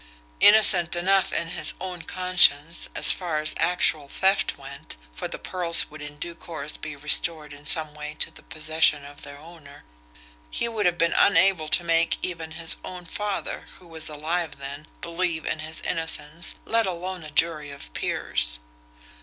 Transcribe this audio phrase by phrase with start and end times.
[0.39, 5.91] Innocent enough in his own conscience, as far as actual theft went, for the pearls
[5.91, 9.83] would in due course be restored in some way to the possession of their owner,
[10.49, 14.87] he would have been unable to make even his own father, who was alive then,
[15.01, 18.57] believe in his innocence, let alone a jury of his peers.